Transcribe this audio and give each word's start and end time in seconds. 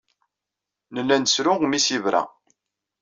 Nella 0.93 1.15
nettru 1.21 1.53
mi 1.67 1.77
as-yebra. 1.79 2.21